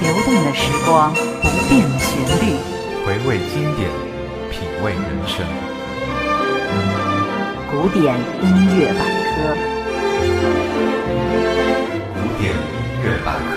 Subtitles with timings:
[0.00, 2.08] 流动的时光，不变的旋
[2.40, 2.54] 律，
[3.04, 3.90] 回味经典，
[4.50, 5.44] 品味人生。
[7.70, 8.46] 古典音
[8.78, 9.00] 乐百
[9.34, 9.34] 科，
[12.14, 13.52] 古典音乐百科。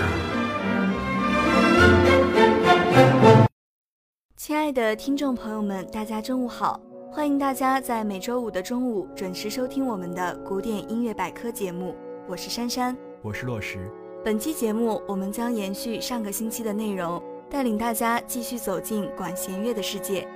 [4.36, 6.80] 亲爱的听众朋友们，大家中午好！
[7.10, 11.94] 欢迎大家在每周五的中午准时收听我们的古典音乐百科节目，
[12.28, 13.90] 我是珊珊，我是洛石。
[14.22, 20.20] 本期节目我们将延续上个星期的内容，带领大家继续走进管弦乐的世界。《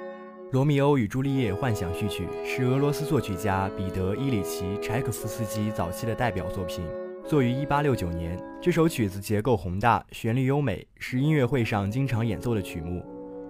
[0.53, 6.83] 罗密欧与朱丽叶》幻想序曲是俄罗斯作曲家彼得·伊里奇·柴可夫斯基早期的代表作品，
[7.27, 8.43] 作于1869年。
[8.59, 13.05] 这首曲子结构宏大，旋律优美，是音乐会上经常演奏的曲目。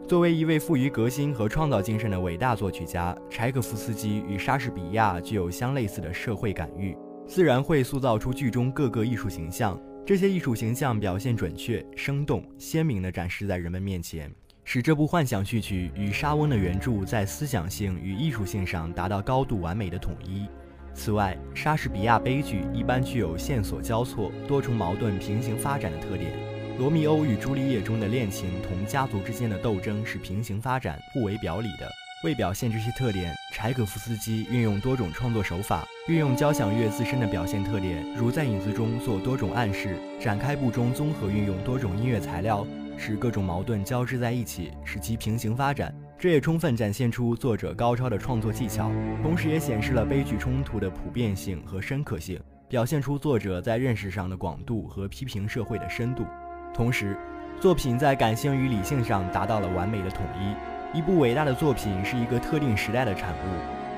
[0.09, 6.97] 作为一位富于革新和创造精神的伟大作曲家，柴可夫斯基与莎士比亚具有相类似的社会感誉，
[7.35, 9.81] 自然会塑造出剧中各个艺术形象。
[10.05, 14.31] 这些艺术形象表现准确、生动、鲜明地展示在人们面前，
[14.65, 20.47] 使这部幻想序曲与莎翁的原著在思想性与艺术性上达到高度完美的统一。
[20.93, 26.33] 此外，莎士比亚悲剧一般具有线索交错、多重矛盾平行发展的特点。
[26.79, 31.91] 《罗密欧与朱丽叶》中的恋情同家族之间的斗争是平行发展、互为表里的。
[32.23, 42.65] 为表现这些特点，柴可夫斯基运用多种创作手法，运用交响乐自身的表现特点，如在影子中做多种暗示，展开部中综合运用多种音乐材料，
[42.97, 45.93] 使各种矛盾交织在一起，使其平行发展。
[46.17, 48.89] 这也充分展现出作者高超的创作技巧，
[49.21, 56.25] 同时也显示了悲剧冲突的普遍性和深刻性，表现出作者在认识上的广度和批评社会的深度。
[56.73, 57.17] 同时，
[57.61, 60.55] 作品在感性与理性上达到了完美的统一。
[60.93, 63.49] 一部伟大的作品是一个特定时代的产物，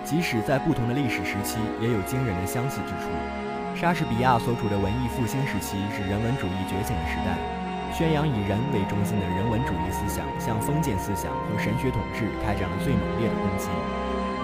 [0.06, 3.10] 即使在不同的历史时期，也有惊人的相似之处。
[3.74, 7.34] 莎士比亚所处的文艺复兴时期是人文主义觉醒的时代，
[7.90, 13.66] 宣扬以人为中心的人文主义思想向封建思想和神学统治开展了最猛烈的攻击。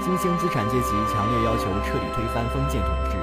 [0.02, 3.14] 新兴资产阶级强烈要求彻底推翻封建统治。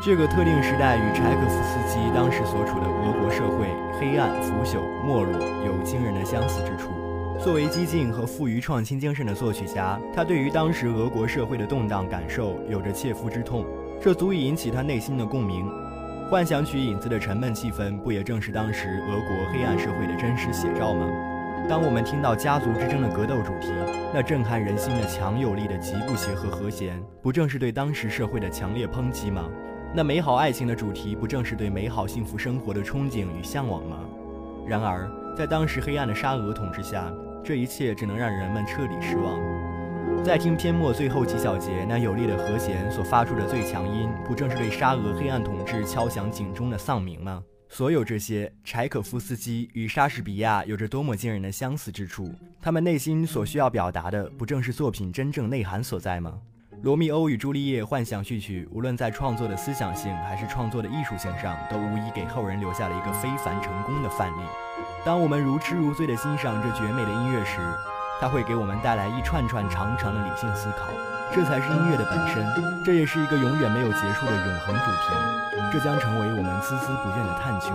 [0.00, 3.68] 这个特定时代与柴可夫斯基当时所处的俄国社会
[4.00, 6.91] 黑暗、腐朽、没落有惊人的相似之处。
[7.42, 13.66] 作为激进和富于创新精神的作曲家，他对于当时俄国社会的动荡感受有着切肤之痛，
[14.00, 15.68] 这足以引起他内心的共鸣。
[16.30, 21.04] 幻想曲影子的沉闷气氛，不也正是当时俄国黑暗社会的真实写照吗？
[21.68, 23.72] 当我们听到家族之争的格斗主题，
[24.14, 29.48] 那震撼人心的强有力的极不协和和弦，不正是对当时社会的强烈抨击吗？
[29.92, 33.98] 那美好爱情的主题，不正是对美好幸福生活的憧憬与向往吗？
[34.64, 37.12] 然而，在当时黑暗的沙俄统治下，
[37.44, 39.40] 这一切只能让人们彻底失望。
[40.22, 47.42] 在听篇末最后几小节那有力的和弦所发出的最强音，不正是对沙俄黑暗统治敲响警钟的丧鸣吗？
[47.68, 52.30] 所有这些，柴可夫斯基与莎士比亚有着多么惊人的相似之处？
[52.60, 56.38] 他们内心所需要表达的，不正是作品真正内涵所在吗？
[56.82, 64.42] 《罗密欧与朱丽叶》幻想序曲，无论在创作的思想性还是创作的艺术性上，都无疑给后人留下了一个非凡成功的范例。
[65.04, 67.58] 当我们如痴如醉地欣赏这绝美的音乐时，
[68.20, 70.86] 它会给我们带来一串串长长的理性思考。
[71.34, 72.46] 这才是音乐的本身，
[72.84, 75.12] 这也是一个永远没有结束的永恒主题。
[75.72, 77.72] 这将成为我们孜孜不倦的探求。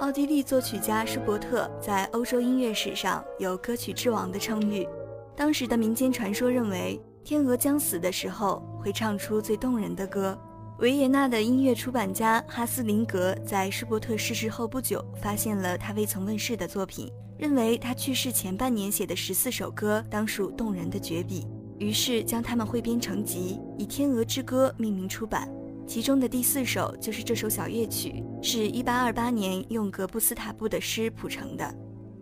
[0.00, 4.88] 奥地利作曲家舒伯特在欧洲音乐史上有“歌曲之王”的称誉。
[5.36, 10.38] 当时的民间传说认为，天鹅将死的时候会唱出最动人的歌。
[10.78, 21.46] 维也纳的音乐出版家哈斯林格在舒伯特逝世后不久，发现了他未曾问世的作品，认为他去世前半年写的十四首歌当属动人的绝笔，
[21.78, 25.46] 于是将它们汇编成集，以《天鹅之歌》命名出版。
[25.90, 31.68] 其中的第四首就是这首小夜曲，是一八二八年用格布斯塔布的诗谱成的。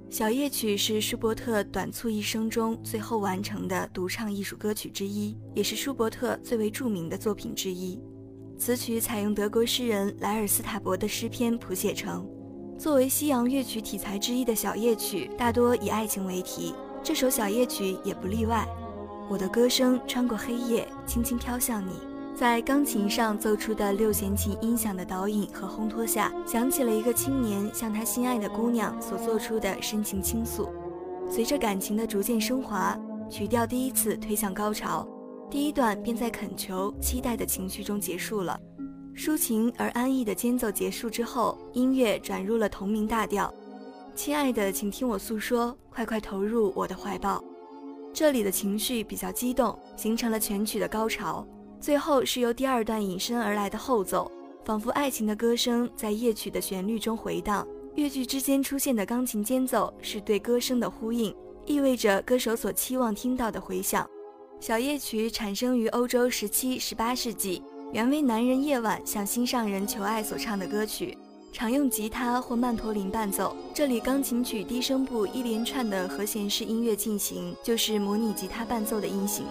[0.08, 8.00] 小夜曲是舒伯特短促一生中最后完成的独唱艺术歌曲之一，也是舒伯特最为著名的作品之一。
[8.56, 12.26] 此曲采用德国诗人莱尔斯塔伯的诗篇谱写成。
[12.78, 18.66] 作为西洋乐曲题材之一的小夜曲，大多以爱情为题，这首小夜曲也不例外。
[19.28, 21.92] 我的歌声穿过黑夜，轻轻飘向你，
[22.38, 30.72] 在钢琴上奏出的六弦琴音响的导引和烘托下，响起了一个青年向他心爱的姑娘所做出的深情倾诉。
[31.28, 32.96] 随着感情的逐渐升华，
[33.28, 35.04] 曲调第一次推向高潮。
[35.50, 38.56] 第一段便在恳求、期待的情绪中结束了，
[39.16, 43.52] 抒情而安逸的间奏结束之后，音乐转入了同名大调。
[44.14, 47.42] 亲爱的，请听我诉说，快快投入我的怀抱。
[48.14, 51.44] 这里的情绪比较激动，形成了全曲的高潮。
[51.80, 54.30] 最后是由第二段引申而来的后奏，
[54.64, 57.66] 仿佛爱情的歌声在夜曲的旋律中回荡。
[57.94, 61.34] 乐句之间出现的钢琴间奏是对歌声的呼应，
[61.66, 64.08] 意味着歌手所期望听到的回响。
[64.60, 71.16] 小夜曲产生于欧洲十七、十八世纪，原为男人夜晚向心上人求爱所唱的歌曲，
[71.52, 73.56] 常用吉他或曼陀林伴奏。
[73.72, 79.44] 这里钢琴曲低声部一连串的和弦式音乐进行，就是模拟吉他伴奏的音型，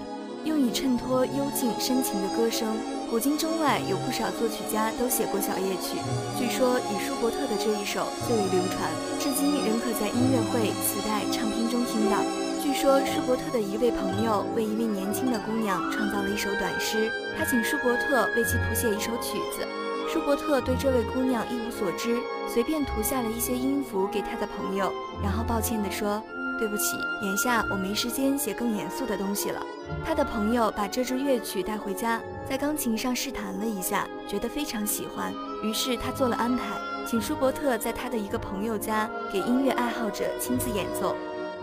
[0.48, 2.66] 用以衬托幽静深情的歌声。
[3.12, 6.00] 古今中外有不少作曲家都写过小夜曲，
[6.38, 8.90] 据说以舒伯特的这一首最为流传，
[9.20, 12.18] 至今仍可在音乐会、磁带、唱片中听到。
[12.64, 19.66] 据说舒伯特的一位朋友为一位年轻的姑娘创造了一首短诗，他请舒伯特为其谱写一首曲子。
[20.12, 24.92] 舒伯特对这位姑娘一无所知，随便涂下了一些音符给他的朋友，
[25.24, 26.22] 然后抱歉地说
[26.58, 29.62] ：“对不起，眼下我没时间写更严肃的东西了。”
[30.06, 35.34] 他的朋友把这支乐曲带回家，在钢琴上试弹了一下，觉得非常喜欢，
[35.64, 36.64] 于是他做了安排，
[37.06, 41.16] 请舒伯特在他的一个朋友家给音乐爱好者亲自演奏。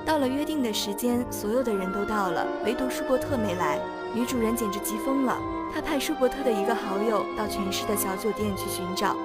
[0.06, 3.78] 到了约定的时间，所有的人都到了，唯独舒伯特没来。
[4.14, 5.38] 女主人简直急疯了，
[5.74, 9.16] 她派舒伯特的一个好友到全市的小酒店去寻找，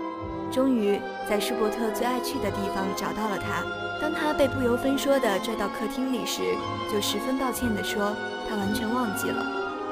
[0.51, 0.99] 终于
[1.29, 3.63] 在舒伯特最爱去的地方找到了他。
[4.01, 6.41] 当他被不由分说地拽到客厅里时，
[6.91, 8.15] 就十分抱歉地说
[8.47, 9.45] 他完全忘记了。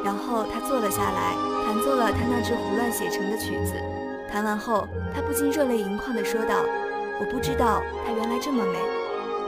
[0.03, 1.35] 然后他坐了下来，
[1.65, 3.73] 弹奏了他那支胡乱写成的曲子。
[4.31, 6.55] 弹完后，他不禁热泪盈眶地说道
[7.19, 8.79] ：“我不知道它原来这么美。”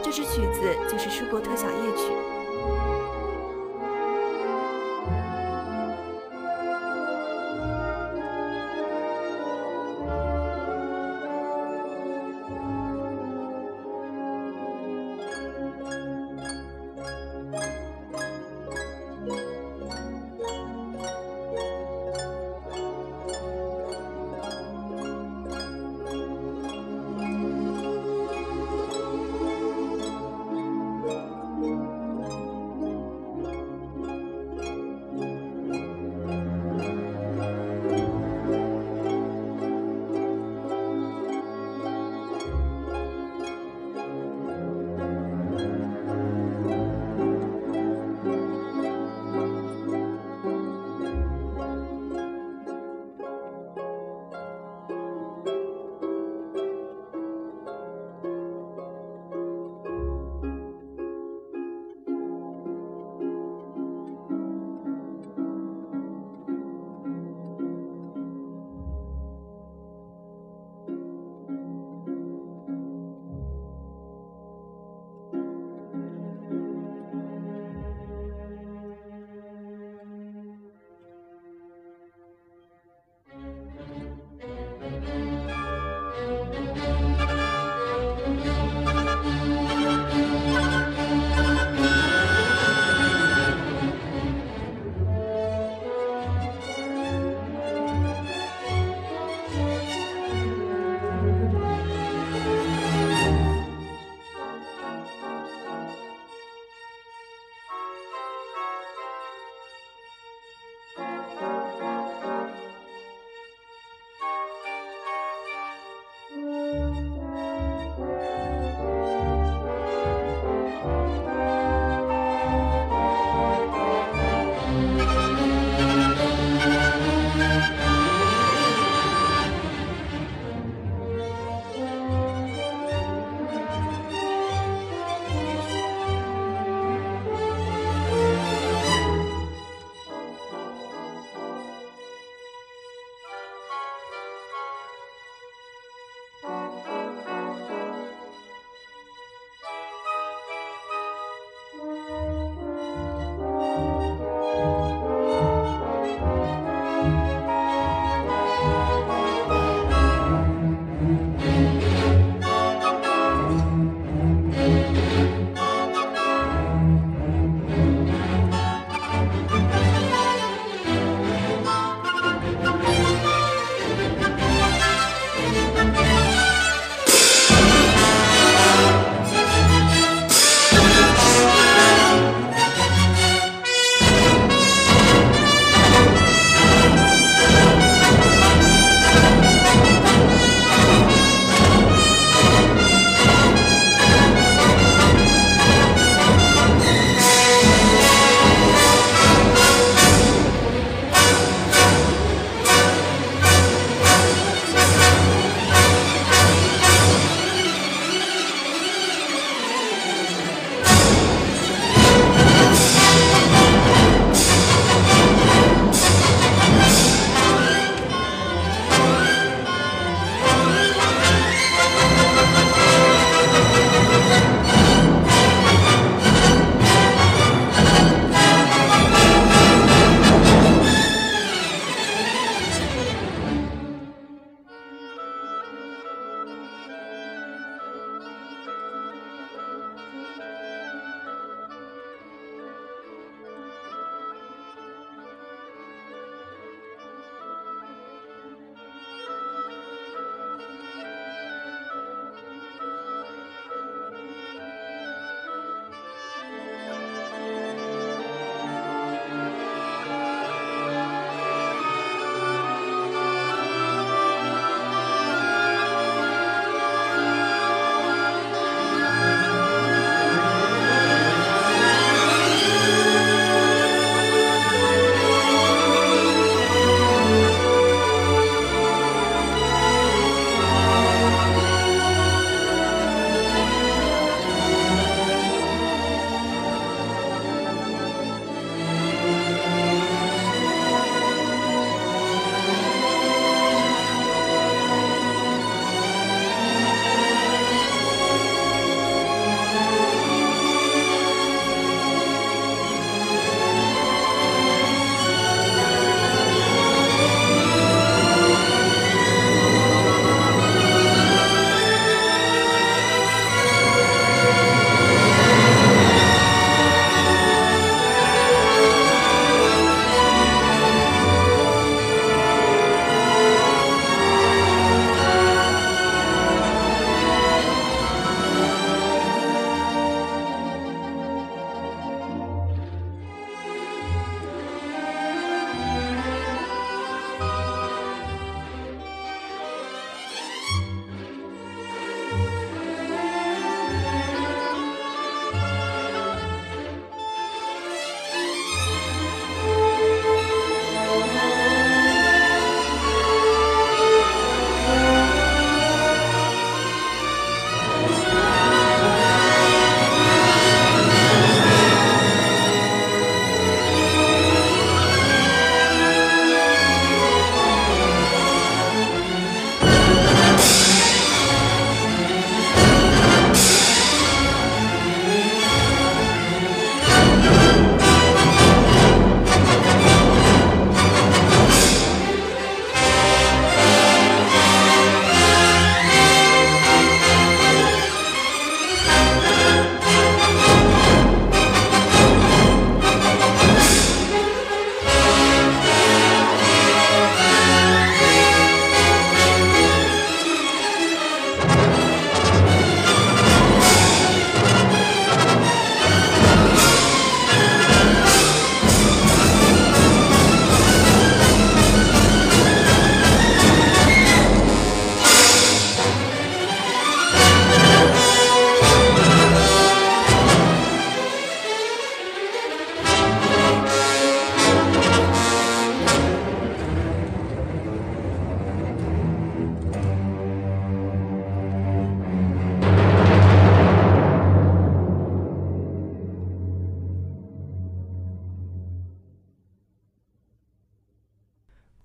[0.04, 2.14] 这支曲子就是舒伯特小夜曲。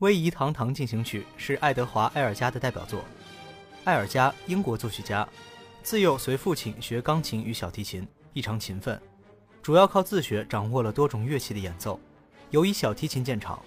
[0.04, 3.02] 威仪堂堂进行曲是爱德华·埃尔加的代表作。
[3.84, 5.26] 埃尔加，英国作曲家，
[5.82, 9.00] 自幼随父亲学钢琴与小提琴，异常勤奋，
[9.62, 11.98] 主要靠自学掌握了多种乐器的演奏，
[12.50, 13.58] 尤以小提琴见长。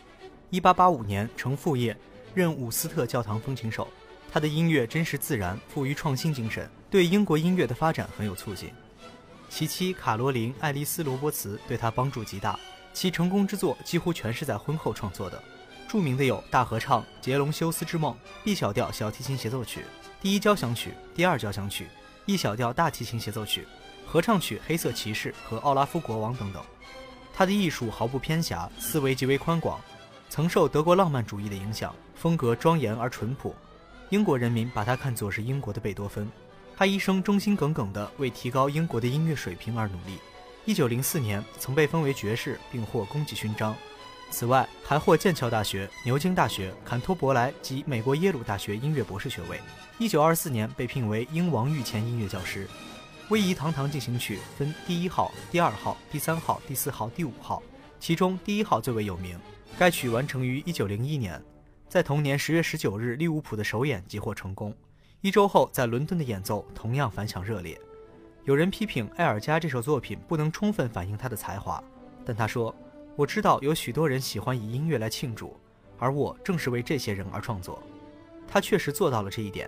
[0.52, 1.98] 1885年成副业，
[2.36, 3.88] 任伍斯特教堂风琴手。
[4.32, 8.70] 他的音乐真实自然，富于创新精神，对英国音乐的发展很有促进。
[9.50, 12.60] 其妻卡罗琳·爱丽丝·罗伯茨对他帮助极大，
[12.94, 15.44] 其成功之作几乎全是在婚后创作的。
[15.88, 19.86] 著名的有大合唱《杰隆修斯之梦》、B 小调小提琴协奏曲、
[20.22, 21.88] 第一交响曲、第二交响曲、
[22.26, 23.66] E 小调大提琴协奏曲、
[24.06, 26.62] 合唱曲《黑色骑士》和《奥拉夫国王》等等。
[27.34, 29.80] 他的艺术毫不偏狭，思维极为宽广，
[30.30, 33.56] 曾受德国浪漫主义的影响，风格庄严而淳朴。
[34.10, 36.30] 英国人民把他看作是英国的贝多芬。
[36.76, 40.20] 他一生忠心耿耿地为提高英国的音乐水平而努力。
[40.66, 43.74] 一九零四年曾被封为爵士，并获功绩勋章。
[44.30, 49.60] 此外，还获剑桥大学、牛津大学、坎托伯莱及美国耶鲁大学音乐博士学位。
[49.98, 52.66] 一九二四年被聘为英王御前音乐教师。
[53.30, 57.64] 《威仪堂堂进行曲》分第一号、第二号、第三号、第四号、第五号，
[58.00, 59.40] 其中第一号最为有名。
[59.78, 61.42] 该曲完成于一九零一年，
[61.90, 64.76] 在同年十月十九日利物浦的首演即获成功。
[65.22, 67.80] 一周后，在伦敦的演奏同样反响热烈。
[68.44, 71.84] 有人批评埃尔加这首作品不能充分反映他的才华，
[72.26, 72.76] 但他说。
[73.18, 75.58] 我知道有许多人喜欢以音乐来庆祝，
[75.98, 77.82] 而我正是为这些人而创作。
[78.48, 79.68] 他确实做到了这一点。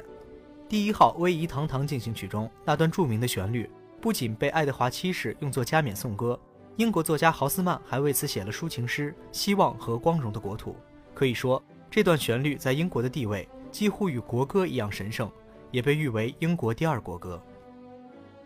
[0.68, 3.68] 第一号威仪堂堂进行曲中那段著名的旋律，
[4.00, 6.40] 不仅被爱德华七世用作加冕颂歌，
[6.76, 10.72] 英国作家豪斯曼还为此写了抒情诗《希望和光荣的国土》。
[11.16, 15.28] 可以说，这段旋律在英国的地位几乎与国歌一样神圣，
[15.72, 17.42] 也被誉为英国第二国歌。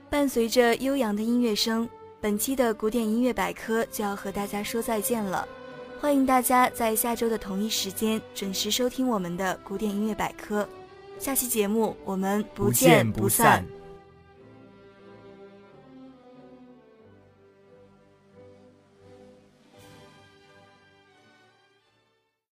[0.10, 1.90] 伴随着悠扬的音乐声。
[2.24, 5.46] 本期的古典音乐百科就要和大家说再见了，
[6.00, 10.66] 欢迎大家在下周的同一时间准时收听我们的古典音乐百科。
[11.20, 13.66] 下期节目我们不见不散。